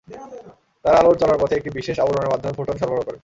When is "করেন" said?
3.05-3.19